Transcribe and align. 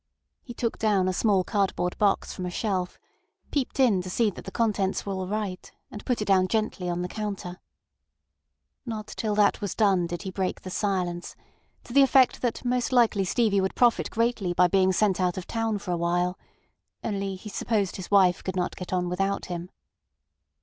He 0.41 0.55
took 0.55 0.79
down 0.79 1.07
a 1.07 1.13
small 1.13 1.43
cardboard 1.43 1.95
box 1.99 2.33
from 2.33 2.47
a 2.47 2.49
shelf, 2.49 2.97
peeped 3.51 3.79
in 3.79 4.01
to 4.01 4.09
see 4.09 4.31
that 4.31 4.45
the 4.45 4.51
contents 4.51 5.05
were 5.05 5.13
all 5.13 5.27
right, 5.27 5.71
and 5.91 6.03
put 6.07 6.23
it 6.23 6.25
down 6.25 6.47
gently 6.47 6.89
on 6.89 7.03
the 7.03 7.07
counter. 7.07 7.59
Not 8.83 9.05
till 9.09 9.35
that 9.35 9.61
was 9.61 9.75
done 9.75 10.07
did 10.07 10.23
he 10.23 10.31
break 10.31 10.61
the 10.61 10.71
silence, 10.71 11.35
to 11.83 11.93
the 11.93 12.01
effect 12.01 12.41
that 12.41 12.65
most 12.65 12.91
likely 12.91 13.23
Stevie 13.25 13.61
would 13.61 13.75
profit 13.75 14.09
greatly 14.09 14.53
by 14.55 14.67
being 14.67 14.91
sent 14.91 15.21
out 15.21 15.37
of 15.37 15.45
town 15.45 15.77
for 15.77 15.91
a 15.91 15.97
while; 15.97 16.35
only 17.03 17.35
he 17.35 17.49
supposed 17.49 17.97
his 17.97 18.09
wife 18.09 18.43
could 18.43 18.55
not 18.55 18.75
get 18.75 18.91
on 18.91 19.07
without 19.07 19.45
him. 19.53 19.69